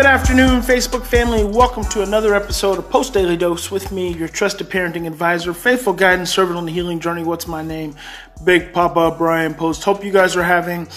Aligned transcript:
Good 0.00 0.06
afternoon, 0.06 0.62
Facebook 0.62 1.04
family. 1.04 1.44
Welcome 1.44 1.84
to 1.90 2.00
another 2.00 2.34
episode 2.34 2.78
of 2.78 2.88
Post 2.88 3.12
Daily 3.12 3.36
Dose 3.36 3.70
with 3.70 3.92
me, 3.92 4.14
your 4.14 4.28
trusted 4.28 4.70
parenting 4.70 5.06
advisor, 5.06 5.52
faithful 5.52 5.92
guide 5.92 6.18
and 6.18 6.26
servant 6.26 6.56
on 6.56 6.64
the 6.64 6.72
healing 6.72 7.00
journey. 7.00 7.22
What's 7.22 7.46
my 7.46 7.62
name? 7.62 7.94
Big 8.42 8.72
Papa 8.72 9.14
Bryan 9.18 9.52
Post. 9.52 9.84
Hope 9.84 10.02
you 10.02 10.10
guys 10.10 10.36
are 10.36 10.42
having 10.42 10.88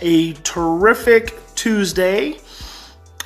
a 0.00 0.34
terrific 0.34 1.38
Tuesday 1.54 2.36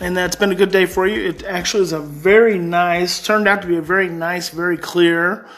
and 0.00 0.16
that's 0.16 0.36
been 0.36 0.52
a 0.52 0.54
good 0.54 0.70
day 0.70 0.86
for 0.86 1.04
you. 1.04 1.30
It 1.30 1.42
actually 1.42 1.82
is 1.82 1.92
a 1.92 1.98
very 1.98 2.56
nice, 2.56 3.20
turned 3.20 3.48
out 3.48 3.60
to 3.62 3.66
be 3.66 3.76
a 3.76 3.82
very 3.82 4.08
nice, 4.08 4.50
very 4.50 4.76
clear, 4.76 5.48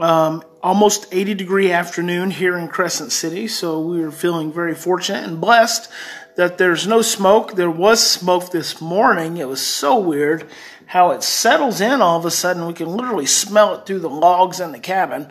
um, 0.00 0.42
almost 0.62 1.06
80 1.12 1.34
degree 1.34 1.70
afternoon 1.70 2.30
here 2.30 2.56
in 2.56 2.66
Crescent 2.66 3.12
City. 3.12 3.46
So 3.46 3.78
we 3.78 4.02
are 4.02 4.10
feeling 4.10 4.54
very 4.54 4.74
fortunate 4.74 5.24
and 5.24 5.38
blessed 5.38 5.92
that 6.36 6.58
there's 6.58 6.86
no 6.86 7.02
smoke. 7.02 7.54
There 7.54 7.70
was 7.70 8.02
smoke 8.02 8.50
this 8.50 8.80
morning. 8.80 9.38
It 9.38 9.48
was 9.48 9.60
so 9.60 9.98
weird 9.98 10.48
how 10.86 11.10
it 11.10 11.22
settles 11.22 11.80
in 11.80 12.00
all 12.00 12.18
of 12.18 12.24
a 12.24 12.30
sudden. 12.30 12.66
We 12.66 12.74
can 12.74 12.88
literally 12.88 13.26
smell 13.26 13.74
it 13.74 13.86
through 13.86 13.98
the 13.98 14.10
logs 14.10 14.60
in 14.60 14.72
the 14.72 14.78
cabin. 14.78 15.28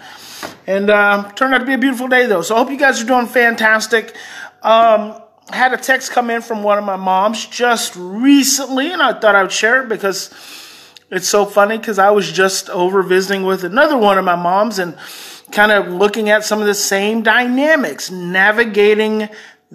And 0.67 0.89
uh, 0.89 1.31
turned 1.35 1.53
out 1.53 1.59
to 1.59 1.65
be 1.65 1.73
a 1.73 1.77
beautiful 1.77 2.07
day 2.07 2.25
though. 2.25 2.41
So 2.41 2.55
I 2.55 2.59
hope 2.59 2.71
you 2.71 2.77
guys 2.77 3.01
are 3.01 3.05
doing 3.05 3.27
fantastic. 3.27 4.15
Um, 4.61 5.21
had 5.51 5.73
a 5.73 5.77
text 5.77 6.11
come 6.11 6.29
in 6.29 6.41
from 6.41 6.63
one 6.63 6.77
of 6.77 6.83
my 6.83 6.95
moms 6.95 7.45
just 7.45 7.95
recently, 7.95 8.91
and 8.91 9.01
I 9.01 9.17
thought 9.19 9.35
I 9.35 9.43
would 9.43 9.51
share 9.51 9.83
it 9.83 9.89
because 9.89 10.33
it's 11.11 11.27
so 11.27 11.45
funny 11.45 11.77
because 11.77 11.99
I 11.99 12.09
was 12.09 12.31
just 12.31 12.69
over 12.71 13.03
visiting 13.03 13.43
with 13.43 13.63
another 13.63 13.95
one 13.95 14.17
of 14.17 14.25
my 14.25 14.35
moms 14.35 14.79
and 14.79 14.97
kind 15.51 15.71
of 15.71 15.87
looking 15.87 16.29
at 16.29 16.43
some 16.43 16.61
of 16.61 16.65
the 16.65 16.73
same 16.73 17.21
dynamics, 17.21 18.09
navigating 18.09 19.29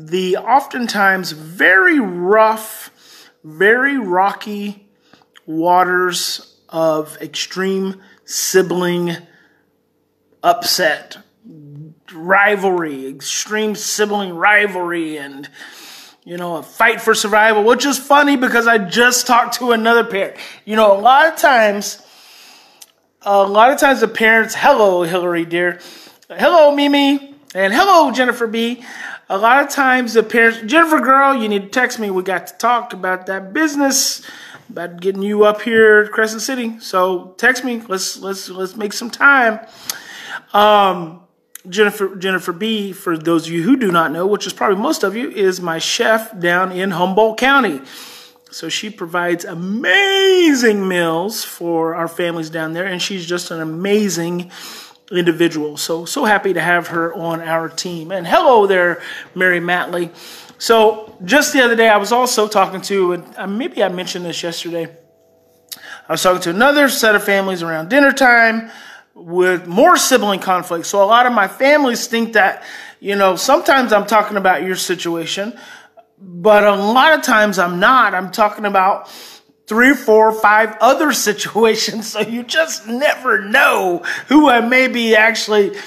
the 0.08 0.36
oftentimes 0.36 1.32
very 1.32 2.00
rough, 2.00 3.30
very 3.44 3.98
rocky 3.98 4.88
waters 5.46 6.56
of 6.68 7.20
extreme 7.20 8.00
sibling 8.24 9.16
upset, 10.42 11.18
rivalry, 12.12 13.06
extreme 13.06 13.74
sibling 13.74 14.34
rivalry, 14.34 15.18
and 15.18 15.48
you 16.24 16.36
know, 16.36 16.56
a 16.56 16.62
fight 16.62 17.00
for 17.00 17.14
survival, 17.14 17.64
which 17.64 17.84
is 17.84 17.98
funny 17.98 18.36
because 18.36 18.66
I 18.66 18.78
just 18.78 19.26
talked 19.26 19.54
to 19.56 19.72
another 19.72 20.04
parent. 20.04 20.36
You 20.64 20.76
know, 20.76 20.96
a 20.96 21.00
lot 21.00 21.26
of 21.26 21.36
times, 21.36 22.00
a 23.22 23.42
lot 23.42 23.72
of 23.72 23.78
times 23.78 24.00
the 24.00 24.08
parents, 24.08 24.54
hello, 24.56 25.02
Hillary 25.02 25.44
dear, 25.44 25.80
hello, 26.28 26.74
Mimi, 26.74 27.34
and 27.54 27.72
hello, 27.72 28.12
Jennifer 28.12 28.46
B. 28.46 28.84
A 29.31 29.39
lot 29.39 29.62
of 29.62 29.70
times 29.70 30.14
the 30.14 30.25
parents, 30.25 30.59
Jennifer 30.67 30.98
girl, 30.98 31.41
you 31.41 31.48
need 31.48 31.62
to 31.62 31.69
text 31.69 32.00
me. 32.00 32.11
We 32.11 32.25
got 32.25 32.48
to 32.48 32.55
talk 32.55 32.92
about 32.92 33.27
that 33.27 33.53
business, 33.53 34.23
about 34.69 35.00
getting 35.00 35.23
you 35.23 35.45
up 35.45 35.62
here 35.62 36.09
Crescent 36.09 36.42
City. 36.42 36.81
So 36.81 37.36
text 37.39 37.64
me. 37.64 37.81
Let's 37.86 38.19
let's 38.19 38.48
let's 38.48 38.77
make 38.77 38.92
some 38.92 39.08
time. 39.08 39.64
Um, 40.53 41.20
Jennifer 41.69 42.17
Jennifer 42.17 42.53
B, 42.53 42.92
for 42.92 43.17
those 43.17 43.47
of 43.47 43.53
you 43.53 43.62
who 43.62 43.77
do 43.77 43.92
not 43.92 44.11
know, 44.11 44.27
which 44.27 44.48
is 44.48 44.53
probably 44.53 44.83
most 44.83 45.05
of 45.05 45.14
you, 45.14 45.31
is 45.31 45.61
my 45.61 45.78
chef 45.78 46.36
down 46.41 46.73
in 46.73 46.91
Humboldt 46.91 47.39
County. 47.39 47.83
So 48.51 48.69
she 48.69 48.90
provides 48.90 49.45
amazing 49.45 50.89
meals 50.89 51.45
for 51.45 51.95
our 51.95 52.08
families 52.08 52.51
down 52.51 52.73
there, 52.73 52.85
and 52.85 53.01
she's 53.01 53.24
just 53.24 53.52
an 53.52 53.61
amazing 53.61 54.51
individual. 55.10 55.76
So 55.76 56.04
so 56.04 56.24
happy 56.24 56.52
to 56.52 56.60
have 56.60 56.88
her 56.88 57.12
on 57.14 57.40
our 57.40 57.68
team. 57.68 58.12
And 58.12 58.26
hello 58.26 58.66
there, 58.66 59.02
Mary 59.34 59.60
Matley. 59.60 60.10
So 60.58 61.16
just 61.24 61.52
the 61.52 61.62
other 61.62 61.74
day, 61.74 61.88
I 61.88 61.96
was 61.96 62.12
also 62.12 62.46
talking 62.46 62.82
to, 62.82 63.12
and 63.12 63.24
uh, 63.38 63.46
maybe 63.46 63.82
I 63.82 63.88
mentioned 63.88 64.26
this 64.26 64.42
yesterday. 64.42 64.94
I 66.08 66.12
was 66.12 66.22
talking 66.22 66.42
to 66.42 66.50
another 66.50 66.88
set 66.88 67.14
of 67.14 67.24
families 67.24 67.62
around 67.62 67.88
dinner 67.88 68.12
time 68.12 68.70
with 69.14 69.66
more 69.66 69.96
sibling 69.96 70.40
conflict. 70.40 70.86
So 70.86 71.02
a 71.02 71.06
lot 71.06 71.24
of 71.27 71.32
my 71.32 71.48
families 71.48 72.06
think 72.06 72.34
that, 72.34 72.62
you 73.00 73.16
know, 73.16 73.36
sometimes 73.36 73.92
I'm 73.92 74.06
talking 74.06 74.36
about 74.36 74.62
your 74.62 74.77
situation, 74.77 75.58
but 76.18 76.64
a 76.64 76.74
lot 76.74 77.18
of 77.18 77.22
times 77.24 77.58
I'm 77.58 77.80
not. 77.80 78.14
I'm 78.14 78.30
talking 78.30 78.66
about 78.66 79.08
three, 79.70 79.95
four, 79.95 80.33
five 80.33 80.77
other 80.81 81.13
situations. 81.29 82.08
So 82.08 82.19
you 82.19 82.42
just 82.42 82.89
never 82.89 83.39
know 83.39 84.03
who 84.27 84.51
I 84.51 84.61
may 84.61 84.89
be 84.89 85.14
actually 85.14 85.79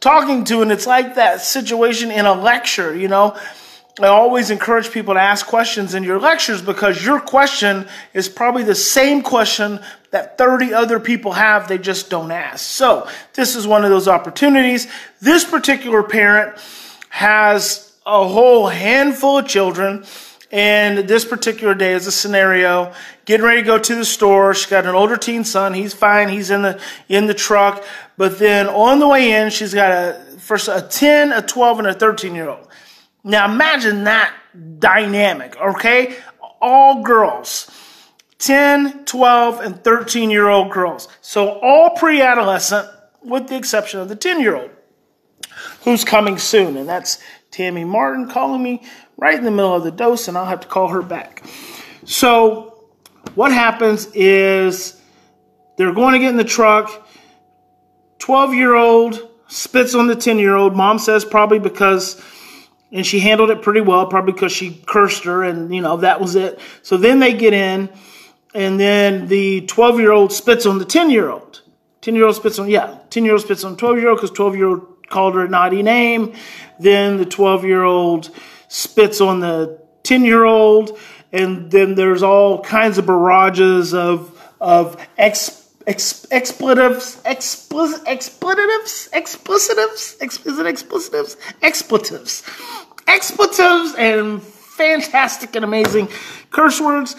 talking 0.00 0.44
to. 0.44 0.60
And 0.60 0.70
it's 0.70 0.86
like 0.86 1.14
that 1.14 1.40
situation 1.40 2.10
in 2.10 2.26
a 2.26 2.34
lecture, 2.34 2.94
you 2.94 3.08
know. 3.08 3.34
I 4.00 4.06
always 4.06 4.50
encourage 4.50 4.90
people 4.90 5.14
to 5.14 5.20
ask 5.20 5.46
questions 5.46 5.94
in 5.94 6.04
your 6.04 6.20
lectures 6.20 6.60
because 6.60 7.04
your 7.04 7.20
question 7.20 7.88
is 8.12 8.28
probably 8.28 8.64
the 8.64 8.74
same 8.74 9.22
question 9.22 9.80
that 10.10 10.36
30 10.36 10.74
other 10.74 11.00
people 11.00 11.32
have, 11.32 11.68
they 11.68 11.78
just 11.78 12.10
don't 12.10 12.30
ask. 12.30 12.60
So, 12.60 13.08
this 13.32 13.56
is 13.56 13.66
one 13.66 13.82
of 13.82 13.90
those 13.90 14.08
opportunities. 14.08 14.88
This 15.20 15.44
particular 15.44 16.02
parent 16.02 16.58
has 17.08 17.92
a 18.04 18.28
whole 18.28 18.68
handful 18.68 19.38
of 19.38 19.46
children, 19.46 20.04
and 20.52 21.08
this 21.08 21.24
particular 21.24 21.74
day 21.74 21.94
is 21.94 22.06
a 22.06 22.12
scenario 22.12 22.92
getting 23.24 23.44
ready 23.46 23.62
to 23.62 23.66
go 23.66 23.78
to 23.78 23.94
the 23.94 24.04
store. 24.04 24.52
She's 24.52 24.66
got 24.66 24.84
an 24.84 24.94
older 24.94 25.16
teen 25.16 25.44
son. 25.44 25.72
He's 25.72 25.94
fine. 25.94 26.28
He's 26.28 26.50
in 26.50 26.60
the 26.60 26.78
in 27.08 27.26
the 27.26 27.34
truck. 27.34 27.82
But 28.18 28.38
then 28.38 28.68
on 28.68 28.98
the 28.98 29.08
way 29.08 29.32
in, 29.32 29.48
she's 29.48 29.72
got 29.72 29.90
a 29.90 30.20
first 30.38 30.68
a 30.68 30.86
10, 30.88 31.32
a 31.32 31.40
12, 31.40 31.78
and 31.78 31.88
a 31.88 31.94
13 31.94 32.34
year 32.34 32.50
old. 32.50 32.68
Now 33.24 33.50
imagine 33.50 34.04
that 34.04 34.34
dynamic, 34.78 35.56
okay? 35.56 36.16
All 36.60 37.02
girls. 37.02 37.70
10, 38.38 39.04
12, 39.04 39.60
and 39.60 39.82
13 39.82 40.30
year 40.30 40.48
old 40.48 40.70
girls. 40.70 41.08
So 41.22 41.60
all 41.60 41.90
pre 41.90 42.20
adolescent, 42.20 42.88
with 43.22 43.48
the 43.48 43.56
exception 43.56 44.00
of 44.00 44.10
the 44.10 44.16
10 44.16 44.40
year 44.40 44.56
old, 44.56 44.70
who's 45.84 46.04
coming 46.04 46.36
soon. 46.36 46.76
And 46.76 46.86
that's 46.86 47.18
Tammy 47.52 47.84
Martin 47.84 48.28
calling 48.28 48.62
me 48.62 48.82
right 49.22 49.38
in 49.38 49.44
the 49.44 49.52
middle 49.52 49.72
of 49.72 49.84
the 49.84 49.92
dose, 49.92 50.26
and 50.26 50.36
I'll 50.36 50.46
have 50.46 50.58
to 50.62 50.66
call 50.66 50.88
her 50.88 51.00
back. 51.00 51.44
So 52.04 52.88
what 53.36 53.52
happens 53.52 54.08
is 54.14 55.00
they're 55.76 55.94
going 55.94 56.14
to 56.14 56.18
get 56.18 56.30
in 56.30 56.36
the 56.36 56.42
truck. 56.42 57.06
12 58.18 58.54
year 58.54 58.74
old 58.74 59.28
spits 59.46 59.94
on 59.94 60.08
the 60.08 60.16
10 60.16 60.40
year 60.40 60.56
old. 60.56 60.74
Mom 60.74 60.98
says 60.98 61.24
probably 61.24 61.60
because 61.60 62.20
and 62.90 63.06
she 63.06 63.20
handled 63.20 63.50
it 63.50 63.62
pretty 63.62 63.80
well, 63.80 64.06
probably 64.06 64.32
because 64.32 64.50
she 64.50 64.82
cursed 64.86 65.22
her, 65.22 65.44
and 65.44 65.72
you 65.72 65.80
know 65.80 65.98
that 65.98 66.20
was 66.20 66.34
it. 66.34 66.58
So 66.82 66.96
then 66.96 67.20
they 67.20 67.32
get 67.32 67.54
in, 67.54 67.90
and 68.54 68.78
then 68.78 69.28
the 69.28 69.60
12 69.62 70.00
year 70.00 70.10
old 70.10 70.32
spits 70.32 70.66
on 70.66 70.78
the 70.78 70.84
10 70.84 71.10
year 71.10 71.30
old. 71.30 71.62
10 72.00 72.16
year 72.16 72.26
old 72.26 72.34
spits 72.34 72.58
on, 72.58 72.68
yeah, 72.68 72.98
10 73.10 73.24
year 73.24 73.34
old 73.34 73.42
spits 73.42 73.62
on 73.62 73.76
12 73.76 73.98
year 73.98 74.08
old 74.08 74.18
because 74.18 74.32
12 74.32 74.56
year 74.56 74.66
old 74.66 75.08
called 75.08 75.36
her 75.36 75.44
a 75.44 75.48
naughty 75.48 75.84
name. 75.84 76.34
Then 76.80 77.18
the 77.18 77.24
12 77.24 77.64
year 77.64 77.84
old 77.84 78.28
spits 78.72 79.20
on 79.20 79.40
the 79.40 79.78
10 80.02 80.24
year 80.24 80.44
old, 80.44 80.98
and 81.30 81.70
then 81.70 81.94
there's 81.94 82.22
all 82.22 82.62
kinds 82.62 82.98
of 82.98 83.06
barrages 83.06 83.94
of 83.94 84.30
of 84.60 84.96
ex 85.18 85.58
Ex- 85.84 86.28
expletives, 86.30 87.20
expletives, 87.24 89.08
explicitives, 89.12 90.16
ex- 90.20 90.46
is 90.46 90.56
it 90.60 90.66
explicitives? 90.66 91.36
Expletives, 91.60 92.44
expletives, 93.08 93.92
and 93.96 94.40
fantastic 94.40 95.56
and 95.56 95.64
amazing 95.64 96.08
curse 96.52 96.80
words. 96.80 97.16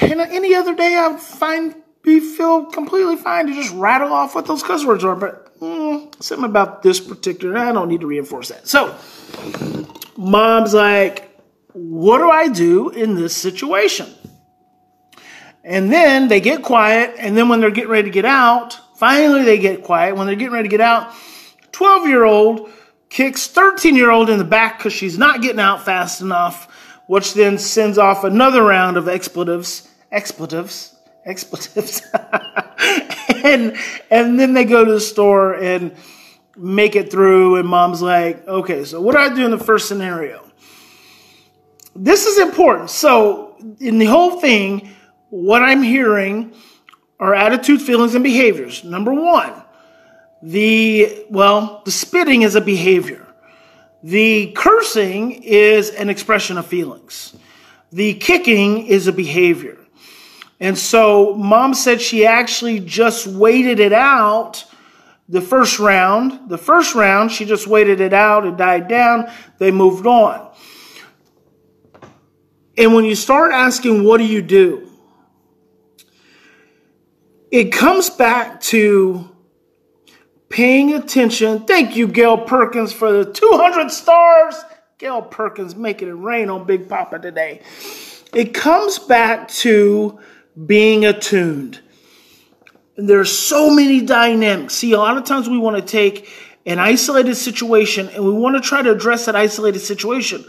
And 0.00 0.22
any 0.22 0.54
other 0.54 0.74
day, 0.74 0.96
I 0.96 1.08
would 1.08 1.20
find 1.20 1.74
be 2.02 2.20
feel 2.20 2.64
completely 2.64 3.16
fine 3.16 3.46
to 3.46 3.52
just 3.52 3.74
rattle 3.74 4.12
off 4.12 4.34
what 4.34 4.46
those 4.46 4.62
curse 4.62 4.84
words 4.84 5.04
are. 5.04 5.14
But 5.16 5.58
mm, 5.60 6.22
something 6.22 6.46
about 6.46 6.82
this 6.82 6.98
particular, 6.98 7.58
I 7.58 7.72
don't 7.72 7.88
need 7.88 8.00
to 8.00 8.06
reinforce 8.06 8.48
that. 8.48 8.66
So, 8.68 8.94
mom's 10.16 10.74
like, 10.74 11.30
"What 11.72 12.18
do 12.18 12.30
I 12.30 12.48
do 12.48 12.90
in 12.90 13.14
this 13.14 13.36
situation?" 13.36 14.06
And 15.64 15.90
then 15.90 16.28
they 16.28 16.40
get 16.40 16.62
quiet. 16.62 17.14
And 17.18 17.36
then 17.36 17.48
when 17.48 17.60
they're 17.60 17.70
getting 17.70 17.90
ready 17.90 18.10
to 18.10 18.14
get 18.14 18.26
out, 18.26 18.78
finally 18.96 19.42
they 19.42 19.58
get 19.58 19.82
quiet. 19.82 20.16
When 20.16 20.26
they're 20.26 20.36
getting 20.36 20.52
ready 20.52 20.68
to 20.68 20.70
get 20.70 20.82
out, 20.82 21.12
12 21.72 22.06
year 22.06 22.24
old 22.24 22.70
kicks 23.08 23.46
13 23.46 23.96
year 23.96 24.10
old 24.10 24.28
in 24.28 24.38
the 24.38 24.44
back 24.44 24.78
because 24.78 24.92
she's 24.92 25.16
not 25.16 25.40
getting 25.40 25.60
out 25.60 25.84
fast 25.84 26.20
enough, 26.20 26.68
which 27.06 27.32
then 27.34 27.58
sends 27.58 27.96
off 27.96 28.24
another 28.24 28.62
round 28.62 28.96
of 28.96 29.08
expletives, 29.08 29.88
expletives, 30.12 30.94
expletives. 31.24 32.02
and, 33.44 33.76
and 34.10 34.38
then 34.38 34.52
they 34.52 34.64
go 34.64 34.84
to 34.84 34.92
the 34.92 35.00
store 35.00 35.54
and 35.54 35.96
make 36.56 36.96
it 36.96 37.10
through, 37.10 37.56
and 37.56 37.68
mom's 37.68 38.02
like, 38.02 38.46
okay, 38.46 38.84
so 38.84 39.00
what 39.00 39.12
do 39.12 39.18
I 39.18 39.34
do 39.34 39.44
in 39.44 39.50
the 39.50 39.58
first 39.58 39.88
scenario? 39.88 40.44
This 41.96 42.26
is 42.26 42.38
important. 42.38 42.90
So, 42.90 43.56
in 43.80 43.98
the 43.98 44.06
whole 44.06 44.40
thing, 44.40 44.94
what 45.30 45.62
I'm 45.62 45.82
hearing 45.82 46.52
are 47.18 47.34
attitudes, 47.34 47.84
feelings, 47.84 48.14
and 48.14 48.24
behaviors. 48.24 48.84
Number 48.84 49.12
one, 49.12 49.52
the, 50.42 51.24
well, 51.30 51.82
the 51.84 51.90
spitting 51.90 52.42
is 52.42 52.54
a 52.54 52.60
behavior. 52.60 53.26
The 54.02 54.52
cursing 54.52 55.42
is 55.42 55.90
an 55.90 56.10
expression 56.10 56.58
of 56.58 56.66
feelings. 56.66 57.34
The 57.90 58.14
kicking 58.14 58.86
is 58.86 59.06
a 59.06 59.12
behavior. 59.12 59.78
And 60.60 60.76
so 60.76 61.34
mom 61.34 61.74
said 61.74 62.00
she 62.00 62.26
actually 62.26 62.80
just 62.80 63.26
waited 63.26 63.80
it 63.80 63.92
out 63.92 64.64
the 65.28 65.40
first 65.40 65.78
round. 65.78 66.48
The 66.48 66.58
first 66.58 66.94
round, 66.94 67.32
she 67.32 67.44
just 67.44 67.66
waited 67.66 68.00
it 68.00 68.12
out. 68.12 68.46
It 68.46 68.56
died 68.56 68.88
down. 68.88 69.30
They 69.58 69.70
moved 69.70 70.06
on. 70.06 70.50
And 72.76 72.94
when 72.94 73.04
you 73.04 73.14
start 73.14 73.52
asking, 73.52 74.04
what 74.04 74.18
do 74.18 74.24
you 74.26 74.42
do? 74.42 74.90
It 77.50 77.70
comes 77.70 78.10
back 78.10 78.60
to 78.62 79.30
paying 80.48 80.92
attention. 80.92 81.66
Thank 81.66 81.94
you, 81.94 82.08
Gail 82.08 82.38
Perkins, 82.38 82.92
for 82.92 83.12
the 83.12 83.32
200 83.32 83.90
stars. 83.90 84.56
Gail 84.98 85.22
Perkins 85.22 85.76
making 85.76 86.08
it 86.08 86.12
rain 86.12 86.50
on 86.50 86.64
Big 86.66 86.88
Papa 86.88 87.18
today. 87.18 87.62
It 88.32 88.54
comes 88.54 88.98
back 88.98 89.48
to 89.48 90.18
being 90.66 91.04
attuned. 91.04 91.80
And 92.96 93.08
there 93.08 93.20
are 93.20 93.24
so 93.24 93.70
many 93.74 94.00
dynamics. 94.00 94.74
See, 94.74 94.92
a 94.92 94.98
lot 94.98 95.16
of 95.16 95.24
times 95.24 95.48
we 95.48 95.58
want 95.58 95.76
to 95.76 95.82
take 95.82 96.28
an 96.66 96.78
isolated 96.78 97.34
situation 97.34 98.08
and 98.08 98.24
we 98.24 98.32
want 98.32 98.56
to 98.56 98.66
try 98.66 98.82
to 98.82 98.92
address 98.92 99.26
that 99.26 99.36
isolated 99.36 99.80
situation. 99.80 100.44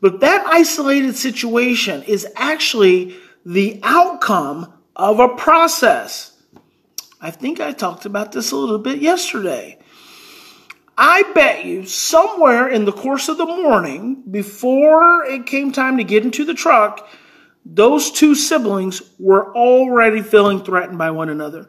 But 0.00 0.20
that 0.20 0.46
isolated 0.46 1.16
situation 1.16 2.02
is 2.04 2.26
actually 2.36 3.16
the 3.44 3.80
outcome 3.82 4.72
of 4.96 5.20
a 5.20 5.28
process. 5.28 6.38
I 7.20 7.30
think 7.30 7.60
I 7.60 7.72
talked 7.72 8.06
about 8.06 8.32
this 8.32 8.52
a 8.52 8.56
little 8.56 8.78
bit 8.78 9.00
yesterday. 9.00 9.78
I 10.96 11.22
bet 11.34 11.64
you 11.64 11.86
somewhere 11.86 12.68
in 12.68 12.84
the 12.84 12.92
course 12.92 13.28
of 13.28 13.38
the 13.38 13.46
morning, 13.46 14.22
before 14.30 15.24
it 15.24 15.46
came 15.46 15.72
time 15.72 15.96
to 15.96 16.04
get 16.04 16.24
into 16.24 16.44
the 16.44 16.54
truck, 16.54 17.08
those 17.64 18.10
two 18.10 18.34
siblings 18.34 19.02
were 19.18 19.54
already 19.54 20.22
feeling 20.22 20.62
threatened 20.62 20.98
by 20.98 21.10
one 21.10 21.28
another. 21.28 21.68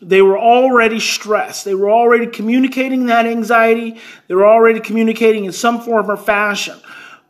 They 0.00 0.22
were 0.22 0.38
already 0.38 1.00
stressed. 1.00 1.64
They 1.64 1.74
were 1.74 1.90
already 1.90 2.26
communicating 2.26 3.06
that 3.06 3.26
anxiety. 3.26 4.00
They 4.26 4.34
were 4.34 4.46
already 4.46 4.80
communicating 4.80 5.44
in 5.44 5.52
some 5.52 5.80
form 5.80 6.10
or 6.10 6.16
fashion. 6.16 6.78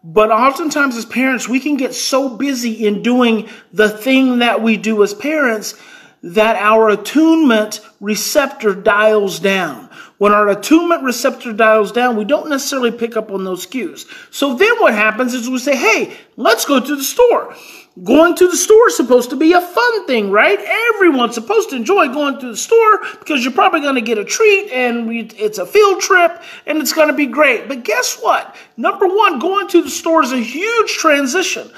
But 0.04 0.30
oftentimes, 0.30 0.96
as 0.96 1.04
parents, 1.04 1.48
we 1.48 1.60
can 1.60 1.76
get 1.76 1.94
so 1.94 2.36
busy 2.36 2.86
in 2.86 3.02
doing 3.02 3.48
the 3.72 3.88
thing 3.88 4.38
that 4.38 4.62
we 4.62 4.76
do 4.76 5.02
as 5.02 5.12
parents 5.12 5.74
that 6.22 6.56
our 6.56 6.88
attunement 6.88 7.80
receptor 8.00 8.74
dials 8.74 9.38
down. 9.38 9.88
When 10.18 10.32
our 10.32 10.48
attunement 10.48 11.04
receptor 11.04 11.52
dials 11.52 11.92
down, 11.92 12.16
we 12.16 12.24
don't 12.24 12.48
necessarily 12.48 12.90
pick 12.90 13.16
up 13.16 13.30
on 13.30 13.44
those 13.44 13.66
cues. 13.66 14.04
So 14.30 14.56
then 14.56 14.80
what 14.80 14.94
happens 14.94 15.32
is 15.32 15.48
we 15.48 15.58
say, 15.58 15.76
hey, 15.76 16.16
let's 16.36 16.64
go 16.64 16.80
to 16.80 16.96
the 16.96 17.04
store. 17.04 17.54
Going 18.04 18.36
to 18.36 18.46
the 18.46 18.56
store 18.56 18.88
is 18.88 18.96
supposed 18.96 19.30
to 19.30 19.36
be 19.36 19.54
a 19.54 19.60
fun 19.60 20.06
thing, 20.06 20.30
right? 20.30 20.58
Everyone's 20.94 21.34
supposed 21.34 21.70
to 21.70 21.76
enjoy 21.76 22.08
going 22.08 22.38
to 22.38 22.50
the 22.50 22.56
store 22.56 23.00
because 23.18 23.42
you're 23.42 23.52
probably 23.52 23.80
going 23.80 23.96
to 23.96 24.02
get 24.02 24.18
a 24.18 24.24
treat 24.24 24.70
and 24.70 25.10
it's 25.36 25.58
a 25.58 25.66
field 25.66 26.00
trip 26.00 26.42
and 26.66 26.78
it's 26.78 26.92
going 26.92 27.08
to 27.08 27.14
be 27.14 27.26
great. 27.26 27.66
But 27.66 27.84
guess 27.84 28.18
what? 28.20 28.54
Number 28.76 29.06
one, 29.06 29.38
going 29.38 29.68
to 29.68 29.82
the 29.82 29.90
store 29.90 30.22
is 30.22 30.32
a 30.32 30.38
huge 30.38 30.92
transition. 30.92 31.70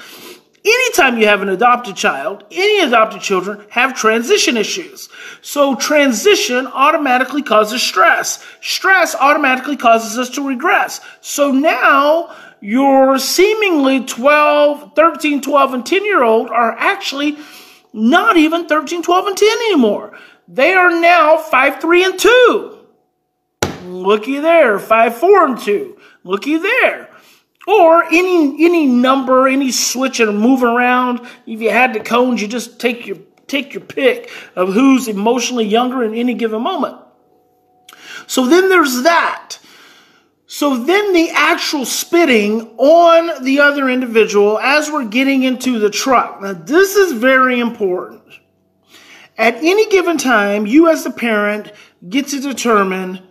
Anytime 0.63 1.17
you 1.17 1.25
have 1.25 1.41
an 1.41 1.49
adopted 1.49 1.95
child, 1.95 2.43
any 2.51 2.85
adopted 2.85 3.21
children 3.21 3.65
have 3.69 3.95
transition 3.95 4.57
issues. 4.57 5.09
So 5.41 5.75
transition 5.75 6.67
automatically 6.67 7.41
causes 7.41 7.81
stress. 7.81 8.45
Stress 8.61 9.15
automatically 9.15 9.75
causes 9.75 10.19
us 10.19 10.29
to 10.35 10.47
regress. 10.47 11.01
So 11.21 11.51
now 11.51 12.35
your 12.61 13.17
seemingly 13.17 14.05
12, 14.05 14.93
13, 14.95 15.41
12, 15.41 15.73
and 15.73 15.85
10 15.85 16.05
year 16.05 16.23
old 16.23 16.49
are 16.49 16.73
actually 16.77 17.37
not 17.91 18.37
even 18.37 18.67
13, 18.67 19.03
12, 19.03 19.27
and 19.27 19.37
10 19.37 19.49
anymore. 19.49 20.17
They 20.47 20.73
are 20.73 20.91
now 20.91 21.37
5, 21.37 21.81
3, 21.81 22.03
and 22.03 22.19
2. 22.19 22.77
Looky 23.85 24.39
there, 24.39 24.79
5, 24.79 25.17
4, 25.17 25.45
and 25.45 25.59
2. 25.59 25.97
Looky 26.23 26.57
there. 26.57 27.09
Or 27.67 28.03
any 28.05 28.65
any 28.65 28.87
number, 28.87 29.47
any 29.47 29.71
switch 29.71 30.19
and 30.19 30.37
move 30.37 30.63
around. 30.63 31.19
If 31.45 31.61
you 31.61 31.69
had 31.69 31.93
the 31.93 31.99
cones, 31.99 32.41
you 32.41 32.47
just 32.47 32.79
take 32.79 33.05
your 33.05 33.17
take 33.45 33.73
your 33.73 33.83
pick 33.83 34.31
of 34.55 34.73
who's 34.73 35.07
emotionally 35.07 35.65
younger 35.65 36.03
in 36.03 36.15
any 36.15 36.33
given 36.33 36.63
moment. 36.63 36.97
So 38.25 38.47
then 38.47 38.69
there's 38.69 39.03
that. 39.03 39.59
So 40.53 40.75
then 40.83 41.13
the 41.13 41.29
actual 41.29 41.85
spitting 41.85 42.77
on 42.77 43.41
the 43.41 43.61
other 43.61 43.87
individual 43.87 44.59
as 44.59 44.91
we're 44.91 45.05
getting 45.05 45.43
into 45.43 45.79
the 45.79 45.89
truck. 45.89 46.41
Now, 46.41 46.51
this 46.51 46.97
is 46.97 47.13
very 47.13 47.61
important. 47.61 48.21
At 49.37 49.55
any 49.55 49.89
given 49.89 50.17
time, 50.17 50.65
you 50.65 50.89
as 50.89 51.05
the 51.05 51.09
parent 51.09 51.71
get 52.09 52.27
to 52.27 52.41
determine 52.41 53.25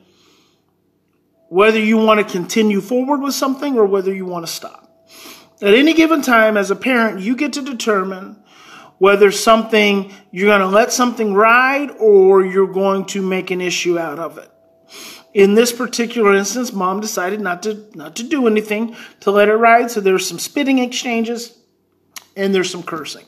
whether 1.50 1.78
you 1.78 1.98
want 1.98 2.26
to 2.26 2.32
continue 2.32 2.80
forward 2.80 3.20
with 3.20 3.34
something 3.34 3.76
or 3.76 3.84
whether 3.84 4.14
you 4.14 4.24
want 4.24 4.46
to 4.46 4.50
stop. 4.50 5.06
At 5.60 5.74
any 5.74 5.92
given 5.92 6.22
time, 6.22 6.56
as 6.56 6.70
a 6.70 6.76
parent, 6.76 7.20
you 7.20 7.36
get 7.36 7.52
to 7.52 7.60
determine 7.60 8.42
whether 8.96 9.30
something, 9.30 10.10
you're 10.30 10.48
going 10.48 10.60
to 10.60 10.74
let 10.74 10.90
something 10.90 11.34
ride 11.34 11.90
or 12.00 12.46
you're 12.46 12.72
going 12.72 13.04
to 13.08 13.20
make 13.20 13.50
an 13.50 13.60
issue 13.60 13.98
out 13.98 14.18
of 14.18 14.38
it. 14.38 14.50
In 15.32 15.54
this 15.54 15.72
particular 15.72 16.34
instance, 16.34 16.72
mom 16.72 17.00
decided 17.00 17.40
not 17.40 17.62
to 17.62 17.86
not 17.94 18.16
to 18.16 18.22
do 18.24 18.46
anything 18.46 18.96
to 19.20 19.30
let 19.30 19.48
it 19.48 19.54
ride. 19.54 19.90
So 19.90 20.00
there's 20.00 20.26
some 20.26 20.38
spitting 20.38 20.78
exchanges 20.78 21.56
and 22.36 22.54
there's 22.54 22.70
some 22.70 22.82
cursing. 22.82 23.26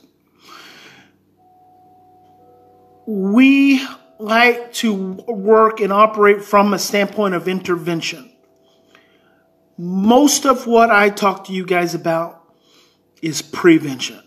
We 3.07 3.87
like 4.19 4.73
to 4.75 4.95
work 4.95 5.81
and 5.81 5.93
operate 5.93 6.45
from 6.45 6.75
a 6.75 6.79
standpoint 6.79 7.35
of 7.35 7.49
intervention. 7.49 8.33
Most 9.77 10.45
of 10.47 10.67
what 10.67 10.91
I 10.91 11.11
talk 11.11 11.47
to 11.47 11.53
you 11.53 11.67
guys 11.67 11.95
about 11.95 12.43
is 13.21 13.43
prevention. 13.43 14.23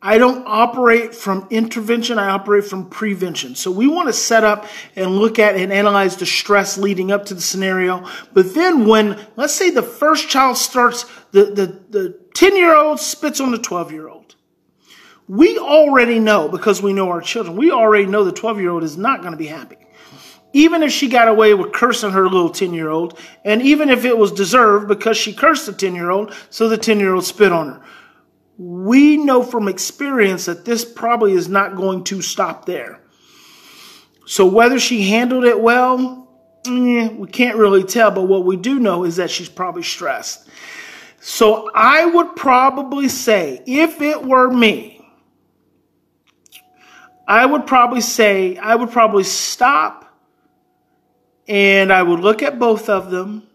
I 0.00 0.18
don't 0.18 0.44
operate 0.46 1.12
from 1.12 1.48
intervention, 1.50 2.18
I 2.18 2.28
operate 2.28 2.64
from 2.64 2.88
prevention. 2.88 3.56
So 3.56 3.72
we 3.72 3.88
want 3.88 4.08
to 4.08 4.12
set 4.12 4.44
up 4.44 4.66
and 4.94 5.16
look 5.16 5.40
at 5.40 5.56
and 5.56 5.72
analyze 5.72 6.16
the 6.16 6.26
stress 6.26 6.78
leading 6.78 7.10
up 7.10 7.26
to 7.26 7.34
the 7.34 7.40
scenario. 7.40 8.08
But 8.32 8.54
then 8.54 8.86
when, 8.86 9.18
let's 9.34 9.54
say 9.54 9.70
the 9.70 9.82
first 9.82 10.28
child 10.28 10.56
starts, 10.56 11.04
the, 11.32 11.46
the, 11.46 11.80
the 11.90 12.18
10 12.34 12.56
year 12.56 12.76
old 12.76 13.00
spits 13.00 13.40
on 13.40 13.50
the 13.50 13.58
12 13.58 13.90
year 13.90 14.08
old. 14.08 14.36
We 15.26 15.58
already 15.58 16.20
know, 16.20 16.48
because 16.48 16.80
we 16.80 16.92
know 16.92 17.10
our 17.10 17.20
children, 17.20 17.56
we 17.56 17.72
already 17.72 18.06
know 18.06 18.22
the 18.22 18.32
12 18.32 18.60
year 18.60 18.70
old 18.70 18.84
is 18.84 18.96
not 18.96 19.20
going 19.20 19.32
to 19.32 19.38
be 19.38 19.48
happy. 19.48 19.76
Even 20.52 20.82
if 20.82 20.92
she 20.92 21.08
got 21.08 21.28
away 21.28 21.52
with 21.54 21.72
cursing 21.72 22.12
her 22.12 22.28
little 22.28 22.50
10 22.50 22.72
year 22.72 22.88
old, 22.88 23.18
and 23.44 23.60
even 23.62 23.90
if 23.90 24.04
it 24.04 24.16
was 24.16 24.30
deserved 24.30 24.86
because 24.86 25.16
she 25.16 25.34
cursed 25.34 25.66
the 25.66 25.72
10 25.72 25.96
year 25.96 26.10
old, 26.10 26.32
so 26.50 26.68
the 26.68 26.78
10 26.78 27.00
year 27.00 27.14
old 27.14 27.24
spit 27.24 27.50
on 27.50 27.66
her 27.66 27.82
we 28.58 29.16
know 29.16 29.42
from 29.44 29.68
experience 29.68 30.46
that 30.46 30.64
this 30.64 30.84
probably 30.84 31.32
is 31.32 31.48
not 31.48 31.76
going 31.76 32.02
to 32.04 32.20
stop 32.20 32.66
there. 32.66 33.00
So 34.26 34.46
whether 34.46 34.80
she 34.80 35.08
handled 35.08 35.44
it 35.44 35.58
well, 35.58 36.28
eh, 36.66 37.08
we 37.08 37.28
can't 37.28 37.56
really 37.56 37.84
tell, 37.84 38.10
but 38.10 38.24
what 38.24 38.44
we 38.44 38.56
do 38.56 38.78
know 38.80 39.04
is 39.04 39.16
that 39.16 39.30
she's 39.30 39.48
probably 39.48 39.84
stressed. 39.84 40.48
So 41.20 41.70
I 41.74 42.04
would 42.04 42.36
probably 42.36 43.08
say, 43.08 43.62
if 43.66 44.02
it 44.02 44.24
were 44.24 44.50
me, 44.50 45.00
I 47.26 47.46
would 47.46 47.66
probably 47.66 48.00
say, 48.00 48.56
I 48.56 48.74
would 48.74 48.90
probably 48.90 49.24
stop 49.24 50.04
and 51.46 51.92
I 51.92 52.02
would 52.02 52.20
look 52.20 52.42
at 52.42 52.58
both 52.58 52.88
of 52.88 53.10
them 53.10 53.47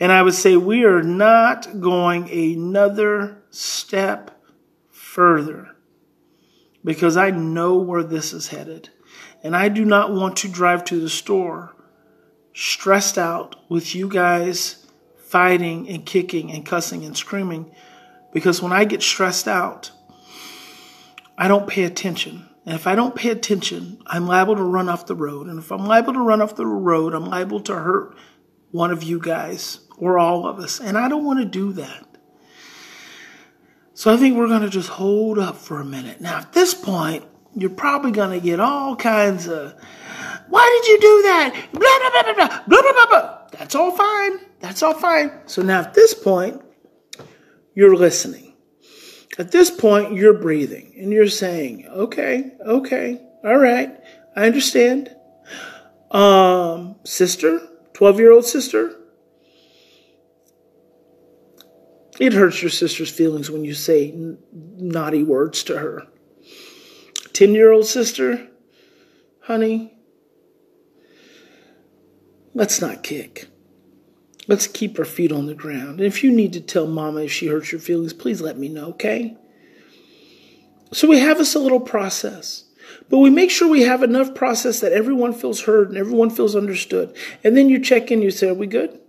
and 0.00 0.10
I 0.10 0.22
would 0.22 0.34
say 0.34 0.56
we 0.56 0.84
are 0.84 1.02
not 1.02 1.78
going 1.78 2.30
another 2.30 3.42
step 3.50 4.42
further 4.90 5.76
because 6.82 7.18
I 7.18 7.30
know 7.30 7.76
where 7.76 8.02
this 8.02 8.32
is 8.32 8.48
headed. 8.48 8.88
And 9.42 9.54
I 9.54 9.68
do 9.68 9.84
not 9.84 10.12
want 10.12 10.38
to 10.38 10.48
drive 10.48 10.84
to 10.86 11.00
the 11.00 11.10
store 11.10 11.76
stressed 12.54 13.18
out 13.18 13.56
with 13.68 13.94
you 13.94 14.08
guys 14.08 14.86
fighting 15.18 15.88
and 15.88 16.04
kicking 16.04 16.50
and 16.50 16.64
cussing 16.64 17.04
and 17.04 17.16
screaming 17.16 17.70
because 18.32 18.62
when 18.62 18.72
I 18.72 18.84
get 18.84 19.02
stressed 19.02 19.46
out, 19.46 19.92
I 21.36 21.46
don't 21.46 21.68
pay 21.68 21.84
attention. 21.84 22.48
And 22.64 22.74
if 22.74 22.86
I 22.86 22.94
don't 22.94 23.14
pay 23.14 23.30
attention, 23.30 24.02
I'm 24.06 24.26
liable 24.26 24.56
to 24.56 24.62
run 24.62 24.88
off 24.88 25.06
the 25.06 25.14
road. 25.14 25.46
And 25.46 25.58
if 25.58 25.70
I'm 25.70 25.86
liable 25.86 26.12
to 26.14 26.20
run 26.20 26.42
off 26.42 26.56
the 26.56 26.66
road, 26.66 27.14
I'm 27.14 27.26
liable 27.26 27.60
to 27.60 27.74
hurt 27.74 28.16
one 28.70 28.90
of 28.90 29.02
you 29.02 29.18
guys 29.18 29.80
or 30.00 30.18
all 30.18 30.46
of 30.46 30.58
us. 30.58 30.80
And 30.80 30.98
I 30.98 31.08
don't 31.08 31.24
want 31.24 31.38
to 31.40 31.44
do 31.44 31.72
that. 31.74 32.06
So 33.94 34.12
I 34.12 34.16
think 34.16 34.36
we're 34.36 34.48
going 34.48 34.62
to 34.62 34.70
just 34.70 34.88
hold 34.88 35.38
up 35.38 35.56
for 35.56 35.78
a 35.78 35.84
minute. 35.84 36.20
Now, 36.20 36.38
at 36.38 36.52
this 36.52 36.72
point, 36.72 37.24
you're 37.54 37.70
probably 37.70 38.12
going 38.12 38.38
to 38.38 38.44
get 38.44 38.58
all 38.58 38.96
kinds 38.96 39.46
of, 39.46 39.74
why 40.48 40.80
did 40.80 40.88
you 40.88 41.00
do 41.00 41.22
that? 41.24 41.68
Blah, 41.72 41.80
blah, 41.80 42.22
blah, 42.22 42.34
blah, 42.34 42.66
blah, 42.66 42.82
blah, 42.82 42.92
blah, 42.92 43.06
blah. 43.06 43.38
That's 43.52 43.74
all 43.74 43.90
fine. 43.90 44.38
That's 44.60 44.82
all 44.82 44.94
fine. 44.94 45.32
So 45.46 45.62
now 45.62 45.80
at 45.80 45.94
this 45.94 46.14
point, 46.14 46.62
you're 47.74 47.94
listening. 47.94 48.54
At 49.38 49.52
this 49.52 49.70
point, 49.70 50.14
you're 50.14 50.34
breathing 50.34 50.94
and 50.98 51.12
you're 51.12 51.28
saying, 51.28 51.86
okay, 51.88 52.52
okay, 52.66 53.20
all 53.44 53.58
right, 53.58 53.96
I 54.34 54.46
understand. 54.46 55.14
Um, 56.10 56.96
sister, 57.04 57.60
12 57.94 58.18
year 58.18 58.32
old 58.32 58.44
sister, 58.44 58.99
it 62.20 62.34
hurts 62.34 62.60
your 62.62 62.70
sister's 62.70 63.10
feelings 63.10 63.50
when 63.50 63.64
you 63.64 63.72
say 63.72 64.12
n- 64.12 64.38
naughty 64.52 65.24
words 65.24 65.64
to 65.64 65.78
her. 65.78 66.06
10 67.32 67.54
year 67.54 67.72
old 67.72 67.86
sister, 67.86 68.48
honey, 69.44 69.94
let's 72.54 72.80
not 72.80 73.02
kick. 73.02 73.48
Let's 74.46 74.66
keep 74.66 74.98
our 74.98 75.04
feet 75.04 75.32
on 75.32 75.46
the 75.46 75.54
ground. 75.54 76.00
And 76.00 76.02
if 76.02 76.22
you 76.22 76.30
need 76.30 76.52
to 76.52 76.60
tell 76.60 76.86
mama 76.86 77.22
if 77.22 77.32
she 77.32 77.46
hurts 77.46 77.72
your 77.72 77.80
feelings, 77.80 78.12
please 78.12 78.42
let 78.42 78.58
me 78.58 78.68
know, 78.68 78.88
okay? 78.90 79.36
So 80.92 81.08
we 81.08 81.20
have 81.20 81.38
this 81.38 81.54
a 81.54 81.58
little 81.58 81.80
process. 81.80 82.64
But 83.08 83.18
we 83.18 83.30
make 83.30 83.50
sure 83.50 83.68
we 83.68 83.82
have 83.82 84.02
enough 84.02 84.34
process 84.34 84.80
that 84.80 84.92
everyone 84.92 85.32
feels 85.32 85.62
heard 85.62 85.88
and 85.88 85.96
everyone 85.96 86.30
feels 86.30 86.54
understood. 86.54 87.16
And 87.42 87.56
then 87.56 87.68
you 87.68 87.78
check 87.78 88.10
in, 88.10 88.20
you 88.20 88.30
say, 88.30 88.48
Are 88.48 88.54
we 88.54 88.66
good? 88.66 89.00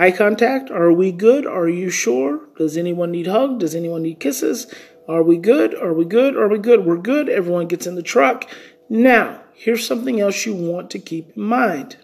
Eye 0.00 0.12
contact, 0.12 0.70
are 0.70 0.92
we 0.92 1.10
good? 1.10 1.44
Are 1.44 1.68
you 1.68 1.90
sure? 1.90 2.42
Does 2.56 2.76
anyone 2.76 3.10
need 3.10 3.26
hug? 3.26 3.58
Does 3.58 3.74
anyone 3.74 4.02
need 4.02 4.20
kisses? 4.20 4.72
Are 5.08 5.24
we 5.24 5.38
good? 5.38 5.74
Are 5.74 5.92
we 5.92 6.04
good? 6.04 6.36
Are 6.36 6.46
we 6.46 6.58
good? 6.58 6.86
We're 6.86 6.98
good. 6.98 7.28
Everyone 7.28 7.66
gets 7.66 7.84
in 7.84 7.96
the 7.96 8.02
truck. 8.02 8.48
Now, 8.88 9.42
here's 9.54 9.84
something 9.84 10.20
else 10.20 10.46
you 10.46 10.54
want 10.54 10.92
to 10.92 11.00
keep 11.00 11.36
in 11.36 11.42
mind. 11.42 11.96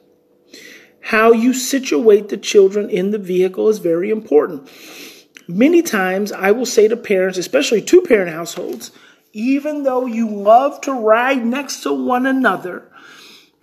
How 1.02 1.30
you 1.30 1.54
situate 1.54 2.30
the 2.30 2.36
children 2.36 2.90
in 2.90 3.12
the 3.12 3.18
vehicle 3.18 3.68
is 3.68 3.78
very 3.78 4.10
important. 4.10 4.68
Many 5.46 5.80
times 5.80 6.32
I 6.32 6.50
will 6.50 6.66
say 6.66 6.88
to 6.88 6.96
parents, 6.96 7.38
especially 7.38 7.80
two 7.80 8.02
parent 8.02 8.32
households, 8.32 8.90
even 9.32 9.84
though 9.84 10.06
you 10.06 10.28
love 10.28 10.80
to 10.80 10.92
ride 10.92 11.46
next 11.46 11.84
to 11.84 11.92
one 11.92 12.26
another, 12.26 12.90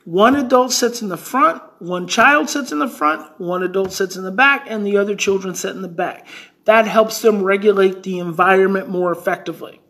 one 0.06 0.36
adult 0.36 0.72
sits 0.72 1.02
in 1.02 1.10
the 1.10 1.18
front, 1.18 1.62
one 1.80 2.08
child 2.08 2.50
sits 2.50 2.72
in 2.72 2.80
the 2.80 2.88
front, 2.88 3.40
one 3.40 3.64
adult 3.64 3.92
sits 3.92 4.16
in 4.16 4.24
the 4.24 4.32
back, 4.32 4.66
and 4.68 4.86
the 4.86 4.98
other 4.98 5.16
children 5.16 5.54
sit 5.54 5.76
in 5.76 5.82
the 5.82 5.88
back. 5.88 6.28
That 6.66 6.88
helps 6.88 7.22
them 7.22 7.44
regulate 7.44 8.04
the 8.04 8.20
environment 8.20 8.90
more 8.90 9.12
effectively. 9.12 9.82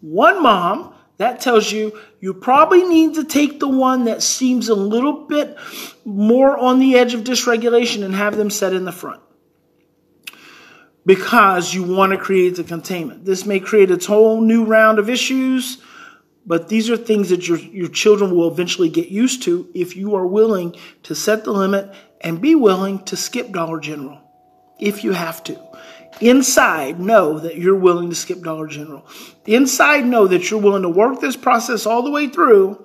One 0.00 0.42
mom, 0.42 0.94
that 1.16 1.40
tells 1.40 1.72
you 1.72 1.98
you 2.20 2.32
probably 2.34 2.84
need 2.84 3.14
to 3.14 3.24
take 3.24 3.58
the 3.58 3.68
one 3.68 4.04
that 4.04 4.22
seems 4.22 4.68
a 4.68 4.74
little 4.74 5.26
bit 5.26 5.56
more 6.04 6.56
on 6.56 6.78
the 6.78 6.96
edge 6.96 7.14
of 7.14 7.24
dysregulation 7.24 8.04
and 8.04 8.14
have 8.14 8.36
them 8.36 8.50
set 8.50 8.72
in 8.72 8.84
the 8.84 8.92
front 8.92 9.20
because 11.04 11.72
you 11.72 11.82
want 11.82 12.12
to 12.12 12.18
create 12.18 12.56
the 12.56 12.64
containment. 12.64 13.24
This 13.24 13.46
may 13.46 13.60
create 13.60 13.90
its 13.90 14.04
whole 14.04 14.40
new 14.42 14.64
round 14.64 14.98
of 14.98 15.08
issues, 15.08 15.78
but 16.48 16.68
these 16.68 16.88
are 16.88 16.96
things 16.96 17.28
that 17.28 17.46
your, 17.46 17.58
your 17.58 17.88
children 17.88 18.34
will 18.34 18.50
eventually 18.50 18.88
get 18.88 19.08
used 19.08 19.42
to 19.42 19.68
if 19.74 19.94
you 19.94 20.14
are 20.14 20.26
willing 20.26 20.74
to 21.02 21.14
set 21.14 21.44
the 21.44 21.52
limit 21.52 21.94
and 22.22 22.40
be 22.40 22.54
willing 22.54 23.04
to 23.04 23.16
skip 23.16 23.52
Dollar 23.52 23.78
General 23.78 24.18
if 24.80 25.04
you 25.04 25.12
have 25.12 25.44
to. 25.44 25.60
Inside, 26.22 26.98
know 26.98 27.38
that 27.38 27.56
you're 27.56 27.76
willing 27.76 28.08
to 28.08 28.16
skip 28.16 28.40
Dollar 28.40 28.66
General. 28.66 29.06
Inside, 29.44 30.06
know 30.06 30.26
that 30.26 30.50
you're 30.50 30.60
willing 30.60 30.82
to 30.82 30.88
work 30.88 31.20
this 31.20 31.36
process 31.36 31.84
all 31.84 32.02
the 32.02 32.10
way 32.10 32.28
through, 32.28 32.82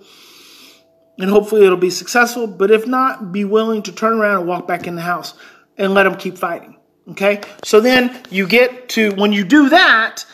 and 1.18 1.30
hopefully 1.30 1.64
it'll 1.66 1.78
be 1.78 1.90
successful. 1.90 2.48
But 2.48 2.70
if 2.70 2.86
not, 2.86 3.32
be 3.32 3.46
willing 3.46 3.82
to 3.84 3.94
turn 3.94 4.20
around 4.20 4.40
and 4.40 4.48
walk 4.48 4.68
back 4.68 4.88
in 4.88 4.96
the 4.96 5.02
house 5.02 5.36
and 5.78 5.94
let 5.94 6.04
them 6.04 6.16
keep 6.16 6.38
fighting. 6.38 6.78
Okay? 7.12 7.42
So 7.64 7.80
then 7.80 8.22
you 8.30 8.46
get 8.46 8.90
to, 8.90 9.12
when 9.12 9.32
you 9.32 9.46
do 9.46 9.70
that, 9.70 10.26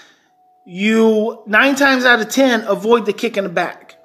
you 0.69 1.41
nine 1.47 1.73
times 1.75 2.05
out 2.05 2.21
of 2.21 2.29
10 2.29 2.61
avoid 2.67 3.07
the 3.07 3.13
kick 3.13 3.37
in 3.37 3.43
the 3.43 3.49
back, 3.49 3.97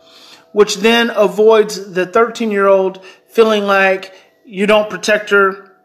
which 0.53 0.77
then 0.77 1.11
avoids 1.11 1.93
the 1.93 2.07
13 2.07 2.51
year 2.51 2.67
old 2.67 3.05
feeling 3.29 3.65
like 3.65 4.15
you 4.47 4.67
don't 4.67 4.89
protect 4.89 5.29
her 5.29 5.77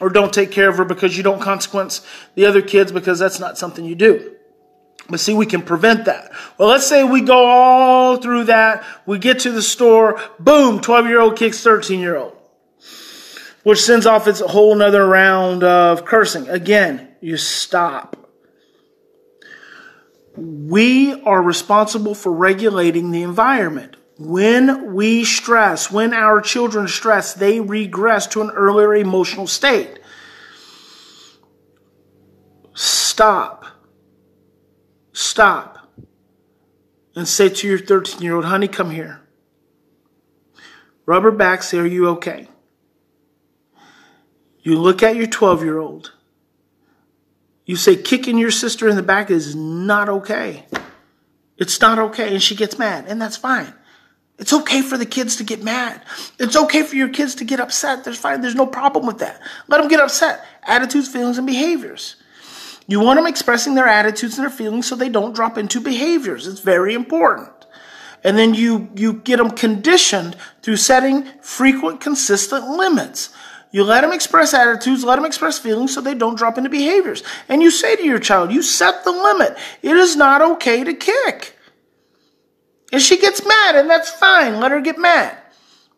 or 0.00 0.08
don't 0.08 0.32
take 0.32 0.50
care 0.50 0.68
of 0.68 0.76
her 0.76 0.84
because 0.84 1.16
you 1.16 1.22
don't 1.22 1.40
consequence 1.40 2.04
the 2.34 2.46
other 2.46 2.60
kids 2.60 2.90
because 2.90 3.20
that's 3.20 3.38
not 3.38 3.58
something 3.58 3.84
you 3.84 3.94
do. 3.94 4.34
But 5.08 5.20
see, 5.20 5.34
we 5.34 5.46
can 5.46 5.62
prevent 5.62 6.06
that. 6.06 6.32
Well, 6.58 6.68
let's 6.68 6.86
say 6.86 7.04
we 7.04 7.20
go 7.20 7.46
all 7.46 8.16
through 8.16 8.44
that. 8.44 8.84
We 9.06 9.18
get 9.18 9.38
to 9.40 9.52
the 9.52 9.62
store. 9.62 10.20
Boom, 10.40 10.80
12 10.80 11.06
year 11.06 11.20
old 11.20 11.36
kicks 11.36 11.62
13 11.62 12.00
year 12.00 12.16
old, 12.16 12.36
which 13.62 13.80
sends 13.80 14.04
off 14.04 14.26
its 14.26 14.40
whole 14.40 14.72
another 14.74 15.06
round 15.06 15.62
of 15.62 16.04
cursing. 16.04 16.48
Again, 16.48 17.08
you 17.20 17.36
stop. 17.36 18.27
We 20.38 21.20
are 21.22 21.42
responsible 21.42 22.14
for 22.14 22.32
regulating 22.32 23.10
the 23.10 23.22
environment. 23.22 23.96
When 24.18 24.94
we 24.94 25.24
stress, 25.24 25.90
when 25.90 26.12
our 26.12 26.40
children 26.40 26.88
stress, 26.88 27.34
they 27.34 27.60
regress 27.60 28.26
to 28.28 28.42
an 28.42 28.50
earlier 28.50 28.94
emotional 28.94 29.46
state. 29.46 30.00
Stop. 32.74 33.64
Stop. 35.12 35.88
And 37.14 37.26
say 37.26 37.48
to 37.48 37.66
your 37.68 37.78
13 37.78 38.22
year 38.22 38.36
old, 38.36 38.44
honey, 38.44 38.68
come 38.68 38.90
here. 38.90 39.22
Rub 41.06 41.22
her 41.22 41.32
back, 41.32 41.62
say, 41.62 41.78
Are 41.78 41.86
you 41.86 42.08
okay? 42.10 42.48
You 44.60 44.78
look 44.78 45.02
at 45.02 45.16
your 45.16 45.26
12 45.26 45.64
year 45.64 45.78
old. 45.78 46.12
You 47.68 47.76
say, 47.76 47.96
Kicking 47.96 48.38
your 48.38 48.50
sister 48.50 48.88
in 48.88 48.96
the 48.96 49.02
back 49.02 49.30
is 49.30 49.54
not 49.54 50.08
okay. 50.08 50.64
It's 51.58 51.80
not 51.82 51.98
okay. 51.98 52.32
And 52.32 52.42
she 52.42 52.56
gets 52.56 52.78
mad, 52.78 53.04
and 53.06 53.20
that's 53.20 53.36
fine. 53.36 53.72
It's 54.38 54.54
okay 54.54 54.80
for 54.80 54.96
the 54.96 55.04
kids 55.04 55.36
to 55.36 55.44
get 55.44 55.62
mad. 55.62 56.00
It's 56.38 56.56
okay 56.56 56.82
for 56.82 56.96
your 56.96 57.10
kids 57.10 57.34
to 57.36 57.44
get 57.44 57.60
upset. 57.60 58.04
There's 58.04 58.16
fine. 58.16 58.40
There's 58.40 58.54
no 58.54 58.66
problem 58.66 59.04
with 59.04 59.18
that. 59.18 59.42
Let 59.68 59.78
them 59.78 59.88
get 59.88 60.00
upset. 60.00 60.46
Attitudes, 60.62 61.08
feelings, 61.08 61.36
and 61.36 61.46
behaviors. 61.46 62.16
You 62.86 63.00
want 63.00 63.18
them 63.18 63.26
expressing 63.26 63.74
their 63.74 63.86
attitudes 63.86 64.38
and 64.38 64.44
their 64.44 64.56
feelings 64.56 64.86
so 64.86 64.96
they 64.96 65.10
don't 65.10 65.34
drop 65.34 65.58
into 65.58 65.78
behaviors. 65.78 66.46
It's 66.46 66.60
very 66.60 66.94
important. 66.94 67.50
And 68.24 68.38
then 68.38 68.54
you, 68.54 68.88
you 68.94 69.12
get 69.12 69.36
them 69.36 69.50
conditioned 69.50 70.36
through 70.62 70.76
setting 70.76 71.24
frequent, 71.42 72.00
consistent 72.00 72.66
limits. 72.66 73.28
You 73.70 73.84
let 73.84 74.00
them 74.00 74.12
express 74.12 74.54
attitudes, 74.54 75.04
let 75.04 75.16
them 75.16 75.24
express 75.24 75.58
feelings 75.58 75.94
so 75.94 76.00
they 76.00 76.14
don't 76.14 76.38
drop 76.38 76.56
into 76.56 76.70
behaviors. 76.70 77.22
And 77.48 77.62
you 77.62 77.70
say 77.70 77.96
to 77.96 78.04
your 78.04 78.18
child, 78.18 78.50
you 78.50 78.62
set 78.62 79.04
the 79.04 79.12
limit. 79.12 79.56
It 79.82 79.96
is 79.96 80.16
not 80.16 80.40
okay 80.42 80.84
to 80.84 80.94
kick. 80.94 81.54
And 82.92 83.02
she 83.02 83.18
gets 83.18 83.46
mad, 83.46 83.76
and 83.76 83.90
that's 83.90 84.10
fine. 84.10 84.60
Let 84.60 84.70
her 84.70 84.80
get 84.80 84.98
mad. 84.98 85.36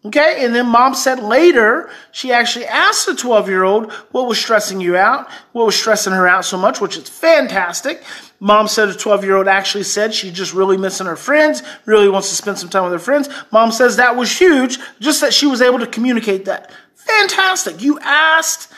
Okay, 0.03 0.47
and 0.47 0.55
then 0.55 0.67
mom 0.67 0.95
said 0.95 1.23
later, 1.23 1.91
she 2.11 2.33
actually 2.33 2.65
asked 2.65 3.05
the 3.05 3.15
12 3.15 3.51
year 3.51 3.65
old 3.65 3.93
what 4.13 4.27
was 4.27 4.39
stressing 4.39 4.81
you 4.81 4.97
out, 4.97 5.31
what 5.53 5.67
was 5.67 5.77
stressing 5.77 6.15
her 6.15 6.27
out 6.27 6.47
so 6.47 6.57
much, 6.57 6.81
which 6.81 6.97
is 6.97 7.07
fantastic. 7.07 8.03
Mom 8.41 8.67
said 8.67 8.87
the 8.87 8.95
12 8.95 9.25
year 9.25 9.37
old 9.37 9.47
actually 9.47 9.85
said 9.85 10.15
she's 10.15 10.33
just 10.33 10.55
really 10.55 10.79
missing 10.79 11.07
her 11.07 11.17
friends, 11.17 11.63
really 11.85 12.09
wants 12.09 12.31
to 12.31 12.35
spend 12.35 12.59
some 12.59 12.71
time 12.71 12.85
with 12.85 12.95
her 12.95 12.99
friends. 12.99 13.29
Mom 13.53 13.71
says 13.71 13.97
that 13.97 14.17
was 14.17 14.37
huge, 14.37 14.79
just 15.01 15.21
that 15.21 15.35
she 15.35 15.47
was 15.47 15.61
able 15.61 15.79
to 15.79 15.87
communicate 15.87 16.47
that. 16.47 16.73
Fantastic. 17.19 17.83
You 17.83 17.99
asked 18.01 18.73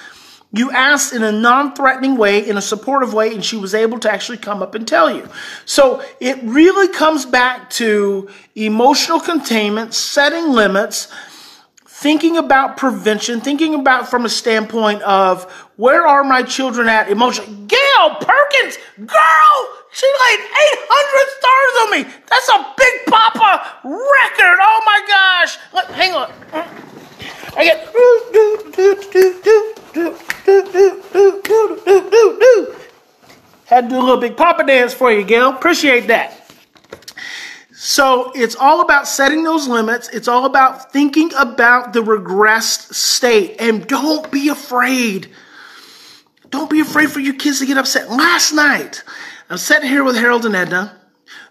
you 0.55 0.71
asked 0.71 1.15
in 1.15 1.23
a 1.23 1.33
non 1.33 1.75
threatening 1.75 2.17
way, 2.17 2.47
in 2.47 2.59
a 2.59 2.63
supportive 2.63 3.15
way, 3.15 3.33
and 3.35 3.43
she 3.43 3.57
was 3.57 3.75
able 3.75 3.99
to 4.01 4.13
actually 4.13 4.37
come 4.37 4.63
up 4.63 4.75
and 4.75 4.87
tell 4.87 5.11
you. 5.11 5.27
So 5.65 6.05
it 6.21 6.39
really 6.43 6.89
comes 6.89 7.25
back 7.25 7.71
to 7.71 8.29
emotional 8.55 9.19
containment, 9.19 9.95
setting 9.95 10.51
limits, 10.51 11.11
thinking 11.87 12.37
about 12.37 12.77
prevention, 12.77 13.41
thinking 13.41 13.75
about 13.75 14.11
from 14.11 14.27
a 14.27 14.29
standpoint 14.29 15.01
of 15.03 15.51
where 15.77 16.07
are 16.07 16.23
my 16.23 16.43
children 16.43 16.87
at 16.87 17.09
emotionally. 17.09 17.55
Gail 17.67 18.11
Perkins, 18.21 18.77
girl, 18.99 19.69
she 19.91 20.07
laid 20.21 20.41
800 20.41 21.29
stars 21.39 21.75
on 21.81 21.91
me. 21.93 22.03
That's 22.29 22.49
a 22.51 22.75
Big 22.77 23.07
Papa 23.07 23.79
record. 23.85 24.59
Oh 24.61 24.83
my 24.85 25.03
gosh. 25.09 25.57
Hang 25.95 26.13
on. 26.13 26.92
I 27.57 27.65
get. 27.65 27.89
Had 33.67 33.85
to 33.85 33.89
do 33.89 33.97
a 33.97 34.03
little 34.03 34.19
big 34.19 34.37
papa 34.37 34.65
dance 34.67 34.93
for 34.93 35.11
you, 35.11 35.25
Gail. 35.25 35.51
Appreciate 35.51 36.09
that. 36.09 36.39
So 37.73 38.31
it's 38.35 38.55
all 38.55 38.81
about 38.81 39.09
setting 39.09 39.45
those 39.45 39.67
limits. 39.67 40.09
It's 40.11 40.29
all 40.29 40.45
about 40.45 40.93
thinking 40.93 41.33
about 41.37 41.93
the 41.93 42.01
regressed 42.01 42.95
state. 42.95 43.57
And 43.59 43.87
don't 43.87 44.31
be 44.31 44.49
afraid. 44.49 45.31
Don't 46.51 46.69
be 46.71 46.81
afraid 46.81 47.11
for 47.11 47.21
your 47.21 47.35
kids 47.35 47.61
to 47.61 47.67
get 47.67 47.79
upset. 47.79 48.11
Last 48.11 48.53
night, 48.53 49.03
I'm 49.49 49.57
sitting 49.57 49.89
here 49.89 50.05
with 50.05 50.17
Harold 50.17 50.45
and 50.45 50.55
Edna. 50.55 50.95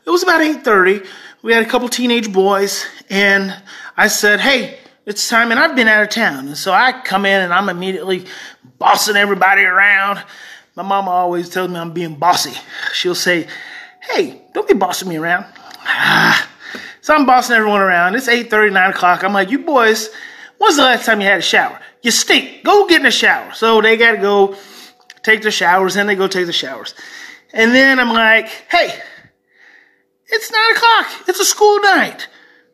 It 0.06 0.10
was 0.10 0.24
about 0.24 0.42
8:30. 0.42 1.04
We 1.42 1.54
had 1.54 1.64
a 1.64 1.70
couple 1.70 1.90
teenage 1.90 2.32
boys, 2.32 2.86
and 3.10 3.56
I 3.98 4.08
said, 4.08 4.40
"Hey, 4.40 4.78
it's 5.06 5.28
time." 5.30 5.52
And 5.52 5.60
I've 5.60 5.76
been 5.76 5.88
out 5.88 6.04
of 6.04 6.10
town, 6.10 6.48
and 6.48 6.58
so 6.58 6.72
I 6.74 6.92
come 6.92 7.26
in 7.26 7.42
and 7.42 7.54
I'm 7.54 7.70
immediately 7.70 8.26
bossing 8.78 9.16
everybody 9.16 9.64
around. 9.64 10.22
My 10.76 10.84
mama 10.84 11.12
always 11.12 11.50
tells 11.50 11.70
me 11.70 11.78
I'm 11.78 11.92
being 11.92 12.16
bossy. 12.16 12.58
She'll 12.94 13.16
say, 13.16 13.48
"Hey, 14.02 14.42
don't 14.54 14.68
be 14.68 14.74
bossing 14.74 15.10
me 15.10 15.18
around." 15.18 15.46
Ah. 15.86 16.48
So 17.02 17.16
I'm 17.16 17.26
bossing 17.26 17.56
everyone 17.56 17.82
around. 17.82 18.16
It's 18.16 18.28
8:30, 18.28 18.70
9 18.72 18.92
o'clock. 18.92 19.24
I'm 19.24 19.34
like, 19.34 19.50
"You 19.50 19.60
boys, 19.60 20.10
when's 20.58 20.78
the 20.78 20.84
last 20.84 21.06
time 21.06 21.20
you 21.20 21.28
had 21.28 21.40
a 21.40 21.42
shower? 21.42 21.80
You 22.02 22.12
stink. 22.12 22.64
Go 22.64 22.88
get 22.88 22.98
in 22.98 23.04
the 23.04 23.12
shower." 23.12 23.54
So 23.54 23.82
they 23.82 23.98
got 23.98 24.12
to 24.12 24.18
go 24.18 24.56
take 25.24 25.42
their 25.42 25.52
showers, 25.52 25.96
and 25.96 26.08
they 26.08 26.16
go 26.16 26.28
take 26.28 26.46
the 26.46 26.54
showers. 26.54 26.94
And 27.54 27.74
then 27.76 28.00
I'm 28.00 28.14
like, 28.14 28.48
"Hey." 28.70 29.02
It's 30.34 30.50
nine 30.50 30.72
o'clock. 30.72 31.08
It's 31.28 31.42
a 31.42 31.46
school 31.46 31.82
night. 31.82 32.30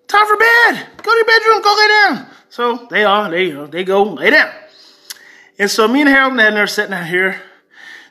Time 0.07 0.25
for 0.25 0.37
bed. 0.37 0.87
Go 1.03 1.11
to 1.11 1.17
your 1.17 1.25
bedroom. 1.25 1.61
Go 1.61 1.75
lay 1.79 1.87
down. 1.87 2.27
So 2.49 2.87
they 2.89 3.03
are. 3.03 3.29
They 3.29 3.51
they 3.51 3.83
go 3.83 4.03
lay 4.03 4.29
down. 4.29 4.51
And 5.59 5.69
so 5.69 5.87
me 5.87 6.01
and 6.01 6.09
Harold 6.09 6.33
and 6.33 6.41
Edna 6.41 6.61
are 6.61 6.67
sitting 6.67 6.93
out 6.93 7.07
here, 7.07 7.41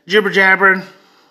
jibber 0.06 0.30
jabbering. 0.30 0.82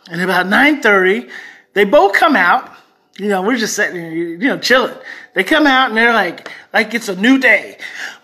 And 0.10 0.22
about 0.22 0.48
nine 0.48 0.82
thirty, 0.82 1.30
they 1.74 1.84
both 1.84 2.14
come 2.14 2.36
out. 2.36 2.72
You 3.18 3.30
know, 3.30 3.42
we're 3.44 3.58
just 3.58 3.76
sitting 3.76 3.96
here, 3.96 4.12
you 4.12 4.38
know, 4.38 4.58
chilling. 4.58 4.96
They 5.36 5.44
come 5.44 5.68
out 5.68 5.90
and 5.90 5.98
they're 5.98 6.14
like, 6.14 6.50
like 6.74 6.94
it's 6.94 7.10
a 7.10 7.16
new 7.16 7.38
day. 7.38 7.78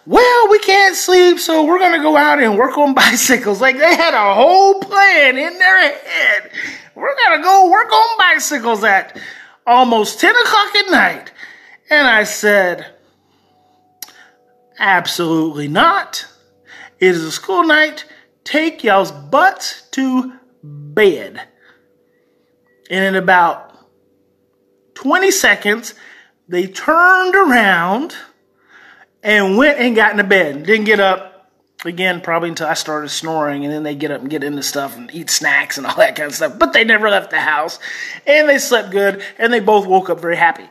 Well, 0.06 0.50
we 0.50 0.60
can't 0.60 0.96
sleep, 0.96 1.40
so 1.40 1.64
we're 1.64 1.80
gonna 1.80 2.02
go 2.02 2.18
out 2.18 2.42
and 2.42 2.58
work 2.58 2.78
on 2.78 2.94
bicycles. 2.96 3.62
Like 3.62 3.78
they 3.78 3.96
had 3.96 4.14
a 4.14 4.34
whole 4.34 4.80
plan 4.80 5.38
in 5.38 5.58
their 5.60 5.80
head. 5.80 6.52
We're 6.96 7.16
gonna 7.24 7.44
go 7.44 7.70
work 7.70 7.92
on 7.92 8.18
bicycles 8.18 8.84
at 8.84 9.20
almost 9.68 10.20
10 10.20 10.36
o'clock 10.36 10.76
at 10.76 10.92
night. 10.92 11.32
And 11.92 12.08
I 12.08 12.24
said, 12.24 12.88
Absolutely 14.80 15.68
not. 15.68 16.26
It 17.00 17.10
is 17.10 17.24
a 17.24 17.32
school 17.32 17.66
night. 17.66 18.06
Take 18.46 18.84
y'all's 18.84 19.12
butts 19.12 19.84
to 19.92 20.34
bed. 20.64 21.42
And 22.90 23.06
in 23.06 23.16
about 23.22 23.78
20 24.96 25.32
seconds, 25.32 25.94
they 26.48 26.66
turned 26.66 27.36
around 27.36 28.16
and 29.22 29.58
went 29.58 29.78
and 29.80 29.94
got 29.94 30.12
into 30.12 30.24
bed. 30.24 30.64
Didn't 30.66 30.86
get 30.86 31.02
up 31.02 31.52
again 31.84 32.22
probably 32.22 32.50
until 32.50 32.68
I 32.68 32.74
started 32.74 33.10
snoring, 33.10 33.66
and 33.66 33.74
then 33.74 33.84
they 33.84 33.96
get 33.96 34.12
up 34.12 34.22
and 34.22 34.30
get 34.30 34.46
into 34.46 34.64
stuff 34.64 34.96
and 34.96 35.14
eat 35.14 35.30
snacks 35.30 35.78
and 35.78 35.86
all 35.86 35.98
that 35.98 36.16
kind 36.16 36.28
of 36.28 36.36
stuff. 36.36 36.58
But 36.58 36.72
they 36.72 36.86
never 36.86 37.10
left 37.10 37.32
the 37.32 37.40
house, 37.40 37.80
and 38.26 38.48
they 38.48 38.60
slept 38.60 38.92
good, 38.92 39.22
and 39.38 39.52
they 39.52 39.60
both 39.60 39.86
woke 39.86 40.10
up 40.10 40.22
very 40.22 40.38
happy. 40.38 40.70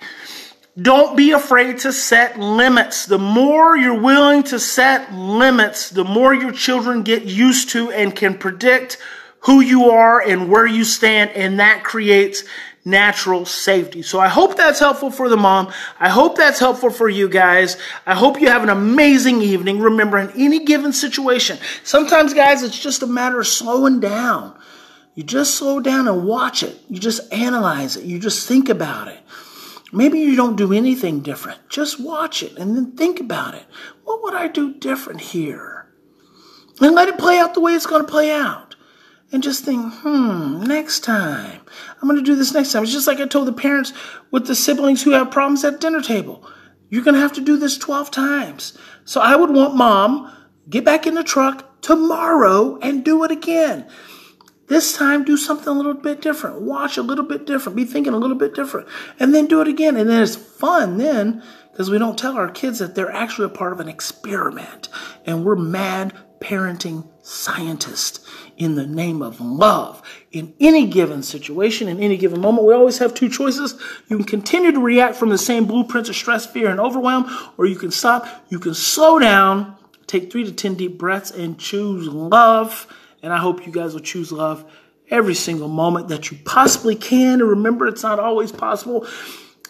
Don't 0.80 1.16
be 1.16 1.32
afraid 1.32 1.78
to 1.78 1.92
set 1.92 2.38
limits. 2.38 3.06
The 3.06 3.18
more 3.18 3.76
you're 3.76 4.00
willing 4.00 4.42
to 4.44 4.58
set 4.58 5.12
limits, 5.12 5.90
the 5.90 6.04
more 6.04 6.32
your 6.32 6.52
children 6.52 7.02
get 7.02 7.24
used 7.24 7.70
to 7.70 7.90
and 7.90 8.14
can 8.14 8.38
predict 8.38 8.98
who 9.40 9.60
you 9.60 9.90
are 9.90 10.20
and 10.20 10.50
where 10.50 10.66
you 10.66 10.84
stand, 10.84 11.30
and 11.30 11.60
that 11.60 11.82
creates 11.82 12.44
natural 12.84 13.44
safety. 13.44 14.02
So 14.02 14.20
I 14.20 14.28
hope 14.28 14.56
that's 14.56 14.78
helpful 14.78 15.10
for 15.10 15.28
the 15.28 15.36
mom. 15.36 15.72
I 15.98 16.08
hope 16.08 16.36
that's 16.36 16.58
helpful 16.58 16.90
for 16.90 17.08
you 17.08 17.28
guys. 17.28 17.76
I 18.06 18.14
hope 18.14 18.40
you 18.40 18.48
have 18.48 18.62
an 18.62 18.68
amazing 18.68 19.42
evening. 19.42 19.80
Remember, 19.80 20.18
in 20.18 20.30
any 20.36 20.64
given 20.64 20.92
situation, 20.92 21.58
sometimes, 21.84 22.32
guys, 22.32 22.62
it's 22.62 22.78
just 22.78 23.02
a 23.02 23.06
matter 23.06 23.40
of 23.40 23.46
slowing 23.46 24.00
down. 24.00 24.56
You 25.14 25.24
just 25.24 25.54
slow 25.54 25.80
down 25.80 26.06
and 26.06 26.24
watch 26.24 26.62
it. 26.62 26.78
You 26.88 26.98
just 26.98 27.32
analyze 27.32 27.96
it. 27.96 28.04
You 28.04 28.18
just 28.18 28.46
think 28.46 28.68
about 28.68 29.08
it. 29.08 29.18
Maybe 29.92 30.20
you 30.20 30.36
don't 30.36 30.56
do 30.56 30.72
anything 30.72 31.20
different. 31.20 31.68
Just 31.68 32.00
watch 32.00 32.42
it 32.42 32.56
and 32.56 32.76
then 32.76 32.92
think 32.92 33.20
about 33.20 33.54
it. 33.54 33.64
What 34.04 34.22
would 34.22 34.34
I 34.34 34.48
do 34.48 34.74
different 34.74 35.20
here? 35.20 35.88
And 36.80 36.94
let 36.94 37.08
it 37.08 37.18
play 37.18 37.38
out 37.38 37.54
the 37.54 37.60
way 37.60 37.74
it's 37.74 37.86
going 37.86 38.04
to 38.04 38.10
play 38.10 38.30
out 38.30 38.76
and 39.32 39.42
just 39.42 39.64
think, 39.64 39.92
hmm, 39.94 40.62
next 40.62 41.00
time. 41.00 41.60
I'm 42.00 42.08
going 42.08 42.16
to 42.16 42.24
do 42.24 42.36
this 42.36 42.54
next 42.54 42.72
time. 42.72 42.82
It's 42.82 42.92
just 42.92 43.06
like 43.06 43.20
I 43.20 43.26
told 43.26 43.48
the 43.48 43.52
parents 43.52 43.92
with 44.30 44.46
the 44.46 44.54
siblings 44.54 45.02
who 45.02 45.10
have 45.10 45.30
problems 45.30 45.64
at 45.64 45.80
dinner 45.80 46.00
table. 46.00 46.48
You're 46.88 47.04
going 47.04 47.14
to 47.14 47.20
have 47.20 47.34
to 47.34 47.40
do 47.40 47.56
this 47.56 47.78
12 47.78 48.10
times. 48.10 48.76
So 49.04 49.20
I 49.20 49.36
would 49.36 49.50
want 49.50 49.76
mom, 49.76 50.32
get 50.68 50.84
back 50.84 51.06
in 51.06 51.14
the 51.14 51.22
truck 51.22 51.80
tomorrow 51.82 52.78
and 52.80 53.04
do 53.04 53.22
it 53.24 53.30
again. 53.30 53.88
This 54.70 54.92
time, 54.92 55.24
do 55.24 55.36
something 55.36 55.66
a 55.66 55.72
little 55.72 55.94
bit 55.94 56.22
different. 56.22 56.60
Watch 56.60 56.96
a 56.96 57.02
little 57.02 57.24
bit 57.24 57.44
different. 57.44 57.74
Be 57.74 57.84
thinking 57.84 58.14
a 58.14 58.18
little 58.18 58.36
bit 58.36 58.54
different. 58.54 58.86
And 59.18 59.34
then 59.34 59.48
do 59.48 59.60
it 59.60 59.66
again. 59.66 59.96
And 59.96 60.08
then 60.08 60.22
it's 60.22 60.36
fun 60.36 60.96
then 60.96 61.42
because 61.72 61.90
we 61.90 61.98
don't 61.98 62.16
tell 62.16 62.36
our 62.36 62.48
kids 62.48 62.78
that 62.78 62.94
they're 62.94 63.10
actually 63.10 63.46
a 63.46 63.48
part 63.48 63.72
of 63.72 63.80
an 63.80 63.88
experiment. 63.88 64.88
And 65.26 65.44
we're 65.44 65.56
mad 65.56 66.12
parenting 66.38 67.08
scientists 67.20 68.24
in 68.56 68.76
the 68.76 68.86
name 68.86 69.22
of 69.22 69.40
love. 69.40 70.02
In 70.30 70.54
any 70.60 70.86
given 70.86 71.24
situation, 71.24 71.88
in 71.88 71.98
any 71.98 72.16
given 72.16 72.40
moment, 72.40 72.64
we 72.64 72.72
always 72.72 72.98
have 72.98 73.12
two 73.12 73.28
choices. 73.28 73.74
You 74.08 74.18
can 74.18 74.24
continue 74.24 74.70
to 74.70 74.80
react 74.80 75.16
from 75.16 75.30
the 75.30 75.38
same 75.38 75.64
blueprints 75.64 76.08
of 76.08 76.14
stress, 76.14 76.46
fear, 76.46 76.70
and 76.70 76.78
overwhelm, 76.78 77.28
or 77.58 77.66
you 77.66 77.74
can 77.74 77.90
stop. 77.90 78.28
You 78.48 78.60
can 78.60 78.74
slow 78.74 79.18
down, 79.18 79.76
take 80.06 80.30
three 80.30 80.44
to 80.44 80.52
10 80.52 80.76
deep 80.76 80.96
breaths, 80.96 81.32
and 81.32 81.58
choose 81.58 82.06
love. 82.06 82.86
And 83.22 83.32
I 83.32 83.38
hope 83.38 83.66
you 83.66 83.72
guys 83.72 83.92
will 83.92 84.00
choose 84.00 84.32
love 84.32 84.64
every 85.10 85.34
single 85.34 85.68
moment 85.68 86.08
that 86.08 86.30
you 86.30 86.38
possibly 86.44 86.94
can. 86.94 87.40
And 87.40 87.50
remember, 87.50 87.86
it's 87.86 88.02
not 88.02 88.18
always 88.18 88.52
possible. 88.52 89.06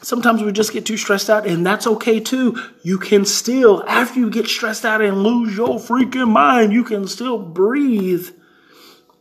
Sometimes 0.03 0.43
we 0.43 0.51
just 0.53 0.73
get 0.73 0.87
too 0.87 0.97
stressed 0.97 1.29
out, 1.29 1.47
and 1.47 1.67
that's 1.67 1.87
okay 1.87 2.21
too. 2.21 2.59
You 2.83 2.99
can 2.99 3.25
still, 3.27 3.85
after 3.87 4.19
you 4.19 4.31
get 4.31 4.47
stressed 4.47 4.85
out 4.85 5.03
and 5.03 5.23
lose 5.23 5.57
your 5.57 5.79
freaking 5.79 6.31
mind, 6.31 6.73
you 6.73 6.85
can 6.85 7.07
still 7.07 7.39
breathe, 7.39 8.31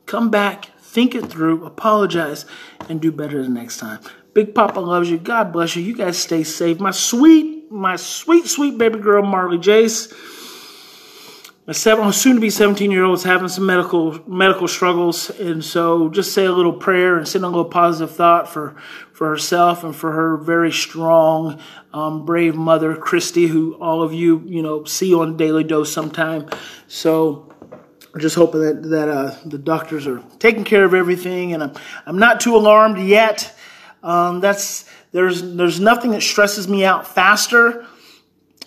come 0.06 0.30
back, 0.30 0.70
think 0.80 1.15
it 1.15 1.26
through, 1.26 1.65
apologize, 1.65 2.46
and 2.88 3.02
do 3.02 3.12
better 3.12 3.44
the 3.44 3.50
next 3.50 3.78
time. 3.78 4.00
Big 4.34 4.56
Papa 4.56 4.80
loves 4.80 5.10
you. 5.10 5.18
God 5.18 5.52
bless 5.52 5.76
you. 5.76 5.84
You 5.84 5.96
guys 5.96 6.18
stay 6.18 6.44
safe. 6.44 6.80
My 6.80 6.92
sweet, 6.92 7.70
my 7.70 7.98
sweet, 7.98 8.48
sweet 8.48 8.78
baby 8.78 9.00
girl, 9.00 9.24
Marley 9.24 9.58
Jace 9.58 10.13
my 11.69 11.73
seven, 11.73 12.12
soon 12.12 12.34
to 12.34 12.41
be 12.41 12.49
17 12.49 12.89
year 12.89 13.03
old 13.03 13.19
is 13.19 13.23
having 13.23 13.47
some 13.47 13.67
medical 13.67 14.27
medical 14.27 14.67
struggles, 14.67 15.29
and 15.29 15.63
so 15.63 16.10
just 16.10 16.34
say 16.34 16.45
a 16.45 16.51
little 16.51 16.73
prayer 16.73 17.15
and 17.15 17.27
send 17.27 17.45
a 17.45 17.47
little 17.47 17.63
positive 17.63 18.15
thought 18.15 18.49
for 18.49 18.75
for 19.13 19.29
herself 19.29 19.84
and 19.84 19.95
for 19.95 20.12
her 20.13 20.36
very 20.38 20.71
strong, 20.71 21.62
um, 21.93 22.25
brave 22.25 22.55
mother, 22.55 22.95
Christy, 22.95 23.45
who 23.45 23.75
all 23.75 24.01
of 24.01 24.13
you 24.13 24.41
you 24.47 24.63
know 24.63 24.84
see 24.86 25.13
on 25.13 25.38
Daily 25.38 25.63
Dose 25.63 25.93
sometime. 25.93 26.49
So 26.88 27.53
just 28.17 28.36
hoping 28.36 28.62
that 28.62 28.89
that 28.89 29.08
uh, 29.08 29.36
the 29.45 29.60
doctors 29.60 30.08
are 30.08 30.23
taking 30.39 30.63
care 30.63 30.86
of 30.86 30.95
everything, 30.95 31.53
and 31.53 31.62
I'm 31.62 31.73
I'm 32.08 32.17
not 32.17 32.39
too 32.39 32.55
alarmed 32.55 32.97
yet. 32.97 33.55
Um, 34.01 34.39
that's 34.39 34.89
there's 35.12 35.43
there's 35.55 35.79
nothing 35.79 36.10
that 36.12 36.23
stresses 36.23 36.67
me 36.67 36.84
out 36.84 37.08
faster 37.08 37.86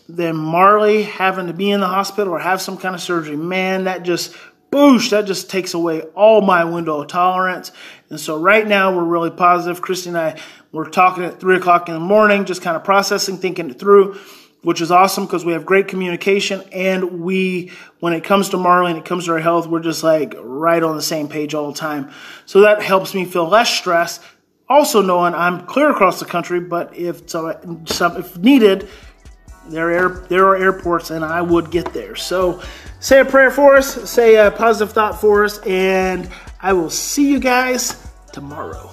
than 0.08 0.36
Marley 0.36 1.04
having 1.04 1.46
to 1.46 1.52
be 1.52 1.70
in 1.70 1.80
the 1.80 1.88
hospital 1.88 2.32
or 2.32 2.38
have 2.38 2.60
some 2.60 2.76
kind 2.76 2.94
of 2.94 3.00
surgery. 3.00 3.36
Man, 3.36 3.84
that 3.84 4.02
just 4.02 4.34
boosh, 4.70 5.10
that 5.10 5.26
just 5.26 5.50
takes 5.50 5.74
away 5.74 6.02
all 6.14 6.40
my 6.40 6.64
window 6.64 7.00
of 7.00 7.08
tolerance. 7.08 7.72
And 8.10 8.18
so 8.18 8.38
right 8.38 8.66
now 8.66 8.94
we're 8.94 9.04
really 9.04 9.30
positive. 9.30 9.80
Christy 9.82 10.08
and 10.08 10.18
I 10.18 10.40
we're 10.72 10.88
talking 10.88 11.24
at 11.24 11.38
three 11.38 11.56
o'clock 11.56 11.88
in 11.88 11.94
the 11.94 12.00
morning, 12.00 12.46
just 12.46 12.62
kind 12.62 12.76
of 12.76 12.82
processing, 12.82 13.36
thinking 13.36 13.68
it 13.68 13.78
through, 13.78 14.18
which 14.62 14.80
is 14.80 14.90
awesome 14.90 15.26
because 15.26 15.44
we 15.44 15.52
have 15.52 15.66
great 15.66 15.86
communication. 15.86 16.62
And 16.72 17.20
we, 17.20 17.72
when 18.00 18.14
it 18.14 18.24
comes 18.24 18.48
to 18.50 18.56
Marley 18.56 18.92
and 18.92 18.98
it 18.98 19.04
comes 19.04 19.26
to 19.26 19.32
our 19.32 19.38
health, 19.38 19.66
we're 19.66 19.80
just 19.80 20.02
like 20.02 20.34
right 20.38 20.82
on 20.82 20.96
the 20.96 21.02
same 21.02 21.28
page 21.28 21.52
all 21.52 21.70
the 21.70 21.78
time. 21.78 22.10
So 22.46 22.62
that 22.62 22.82
helps 22.82 23.14
me 23.14 23.26
feel 23.26 23.46
less 23.46 23.68
stressed. 23.68 24.22
Also 24.66 25.02
knowing 25.02 25.34
I'm 25.34 25.66
clear 25.66 25.90
across 25.90 26.18
the 26.18 26.24
country, 26.24 26.58
but 26.58 26.96
if 26.96 27.28
so, 27.28 27.48
if 27.48 28.38
needed, 28.38 28.88
there 29.68 30.04
are, 30.04 30.26
there 30.28 30.46
are 30.46 30.56
airports, 30.56 31.10
and 31.10 31.24
I 31.24 31.42
would 31.42 31.70
get 31.70 31.92
there. 31.92 32.16
So 32.16 32.62
say 33.00 33.20
a 33.20 33.24
prayer 33.24 33.50
for 33.50 33.76
us, 33.76 34.10
say 34.10 34.36
a 34.36 34.50
positive 34.50 34.94
thought 34.94 35.20
for 35.20 35.44
us, 35.44 35.58
and 35.66 36.28
I 36.60 36.72
will 36.72 36.90
see 36.90 37.30
you 37.30 37.40
guys 37.40 37.96
tomorrow. 38.32 38.90